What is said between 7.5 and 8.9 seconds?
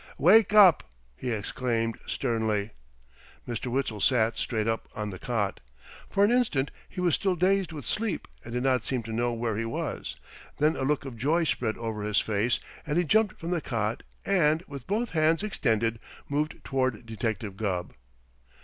with sleep and did not